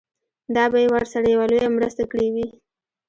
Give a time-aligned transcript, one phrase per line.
[0.55, 2.47] دا به يې ورسره يوه لويه مرسته کړې وي.